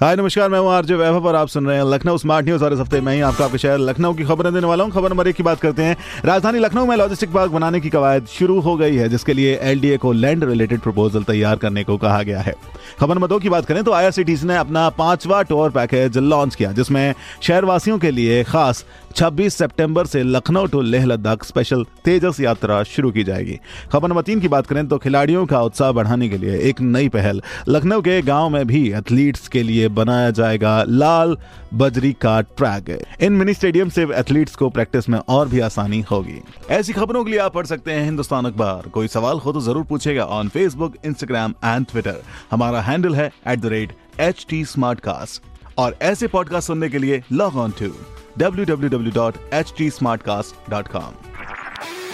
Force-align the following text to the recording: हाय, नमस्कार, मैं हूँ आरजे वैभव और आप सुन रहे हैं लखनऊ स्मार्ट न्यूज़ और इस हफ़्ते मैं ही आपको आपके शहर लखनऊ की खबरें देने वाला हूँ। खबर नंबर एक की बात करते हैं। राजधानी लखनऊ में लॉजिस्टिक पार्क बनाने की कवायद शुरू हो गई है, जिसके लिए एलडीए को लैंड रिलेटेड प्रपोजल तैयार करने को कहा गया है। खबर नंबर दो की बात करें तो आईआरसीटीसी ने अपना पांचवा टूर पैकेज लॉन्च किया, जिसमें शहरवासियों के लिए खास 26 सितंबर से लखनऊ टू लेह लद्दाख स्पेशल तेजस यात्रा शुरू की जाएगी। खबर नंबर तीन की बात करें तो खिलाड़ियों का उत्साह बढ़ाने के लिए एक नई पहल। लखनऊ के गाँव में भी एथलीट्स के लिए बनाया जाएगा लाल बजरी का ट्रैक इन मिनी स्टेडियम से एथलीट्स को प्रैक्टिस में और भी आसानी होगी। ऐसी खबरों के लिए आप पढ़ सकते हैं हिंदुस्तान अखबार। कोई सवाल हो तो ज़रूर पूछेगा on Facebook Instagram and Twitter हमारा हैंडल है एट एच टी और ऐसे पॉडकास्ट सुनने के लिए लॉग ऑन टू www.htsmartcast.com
हाय, 0.00 0.16
नमस्कार, 0.16 0.48
मैं 0.48 0.58
हूँ 0.58 0.70
आरजे 0.70 0.94
वैभव 0.94 1.26
और 1.26 1.34
आप 1.34 1.48
सुन 1.48 1.66
रहे 1.66 1.76
हैं 1.76 1.84
लखनऊ 1.84 2.18
स्मार्ट 2.18 2.46
न्यूज़ 2.46 2.64
और 2.64 2.72
इस 2.72 2.80
हफ़्ते 2.80 3.00
मैं 3.00 3.14
ही 3.14 3.20
आपको 3.20 3.44
आपके 3.44 3.58
शहर 3.58 3.78
लखनऊ 3.78 4.14
की 4.14 4.24
खबरें 4.24 4.52
देने 4.54 4.66
वाला 4.66 4.84
हूँ। 4.84 4.92
खबर 4.92 5.10
नंबर 5.10 5.28
एक 5.28 5.36
की 5.36 5.42
बात 5.42 5.60
करते 5.60 5.82
हैं। 5.82 5.96
राजधानी 6.24 6.58
लखनऊ 6.58 6.86
में 6.86 6.96
लॉजिस्टिक 6.96 7.32
पार्क 7.32 7.50
बनाने 7.52 7.80
की 7.80 7.90
कवायद 7.90 8.26
शुरू 8.26 8.58
हो 8.60 8.76
गई 8.76 8.96
है, 8.96 9.08
जिसके 9.08 9.32
लिए 9.32 9.56
एलडीए 9.62 9.96
को 9.96 10.12
लैंड 10.12 10.44
रिलेटेड 10.44 10.80
प्रपोजल 10.80 11.22
तैयार 11.22 11.56
करने 11.56 11.84
को 11.84 11.96
कहा 11.96 12.22
गया 12.22 12.40
है। 12.40 12.54
खबर 13.00 13.14
नंबर 13.14 13.26
दो 13.26 13.38
की 13.38 13.48
बात 13.48 13.66
करें 13.66 13.82
तो 13.84 13.92
आईआरसीटीसी 13.92 14.46
ने 14.46 14.56
अपना 14.56 14.88
पांचवा 14.90 15.42
टूर 15.42 15.70
पैकेज 15.70 16.18
लॉन्च 16.18 16.54
किया, 16.54 16.72
जिसमें 16.72 17.14
शहरवासियों 17.42 17.98
के 17.98 18.10
लिए 18.10 18.42
खास 18.44 18.84
26 19.16 19.54
सितंबर 19.54 20.06
से 20.06 20.22
लखनऊ 20.22 20.66
टू 20.66 20.80
लेह 20.80 21.04
लद्दाख 21.04 21.44
स्पेशल 21.44 21.84
तेजस 22.04 22.40
यात्रा 22.40 22.82
शुरू 22.84 23.10
की 23.10 23.24
जाएगी। 23.24 23.58
खबर 23.92 24.08
नंबर 24.08 24.22
तीन 24.22 24.40
की 24.40 24.48
बात 24.48 24.66
करें 24.66 24.86
तो 24.88 24.98
खिलाड़ियों 24.98 25.44
का 25.46 25.62
उत्साह 25.62 25.92
बढ़ाने 25.92 26.28
के 26.28 26.38
लिए 26.38 26.58
एक 26.60 26.80
नई 26.80 27.08
पहल। 27.08 27.42
लखनऊ 27.68 28.00
के 28.00 28.20
गाँव 28.22 28.48
में 28.48 28.66
भी 28.66 28.88
एथलीट्स 28.92 29.48
के 29.48 29.62
लिए 29.62 29.86
बनाया 29.88 30.30
जाएगा 30.30 30.84
लाल 30.88 31.38
बजरी 31.74 32.12
का 32.12 32.40
ट्रैक 32.40 33.04
इन 33.20 33.32
मिनी 33.32 33.54
स्टेडियम 33.54 33.88
से 33.88 34.02
एथलीट्स 34.02 34.56
को 34.56 34.70
प्रैक्टिस 34.70 35.08
में 35.08 35.18
और 35.18 35.48
भी 35.48 35.60
आसानी 35.60 36.00
होगी। 36.00 36.42
ऐसी 36.70 36.92
खबरों 36.92 37.24
के 37.24 37.30
लिए 37.30 37.40
आप 37.40 37.54
पढ़ 37.54 37.66
सकते 37.66 37.92
हैं 37.92 38.04
हिंदुस्तान 38.04 38.44
अखबार। 38.44 38.88
कोई 38.88 39.08
सवाल 39.08 39.38
हो 39.38 39.52
तो 39.52 39.60
ज़रूर 39.60 39.84
पूछेगा 39.84 40.24
on 40.24 40.48
Facebook 40.48 40.94
Instagram 41.04 41.54
and 41.64 41.86
Twitter 41.86 42.22
हमारा 42.50 42.80
हैंडल 42.80 43.14
है 43.14 43.32
एट 43.48 43.92
एच 44.20 44.46
टी 44.50 44.66
और 45.78 45.96
ऐसे 46.02 46.26
पॉडकास्ट 46.26 46.66
सुनने 46.66 46.88
के 46.88 46.98
लिए 46.98 47.22
लॉग 47.32 47.56
ऑन 47.56 47.70
टू 47.70 47.90
www.htsmartcast.com 48.40 51.37